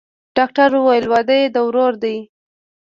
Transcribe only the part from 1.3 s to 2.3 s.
يې د ورور دىه.